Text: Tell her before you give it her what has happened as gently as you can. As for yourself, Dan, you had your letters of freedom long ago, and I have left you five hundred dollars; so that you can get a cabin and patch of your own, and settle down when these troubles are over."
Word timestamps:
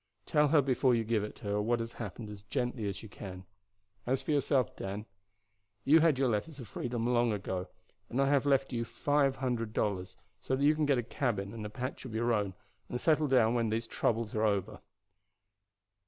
Tell 0.25 0.47
her 0.47 0.63
before 0.63 0.95
you 0.95 1.03
give 1.03 1.23
it 1.23 1.37
her 1.45 1.61
what 1.61 1.79
has 1.79 1.93
happened 1.93 2.27
as 2.31 2.41
gently 2.41 2.87
as 2.89 3.03
you 3.03 3.07
can. 3.09 3.45
As 4.07 4.23
for 4.23 4.31
yourself, 4.31 4.75
Dan, 4.75 5.05
you 5.85 5.99
had 5.99 6.17
your 6.17 6.27
letters 6.27 6.57
of 6.59 6.67
freedom 6.67 7.05
long 7.05 7.31
ago, 7.31 7.67
and 8.09 8.19
I 8.19 8.25
have 8.27 8.47
left 8.47 8.73
you 8.73 8.83
five 8.83 9.35
hundred 9.35 9.73
dollars; 9.73 10.17
so 10.41 10.55
that 10.55 10.63
you 10.65 10.73
can 10.73 10.87
get 10.87 10.97
a 10.97 11.03
cabin 11.03 11.53
and 11.53 11.71
patch 11.71 12.03
of 12.05 12.15
your 12.15 12.33
own, 12.33 12.55
and 12.89 12.99
settle 12.99 13.27
down 13.27 13.53
when 13.53 13.69
these 13.69 13.85
troubles 13.85 14.33
are 14.33 14.41
over." 14.43 14.79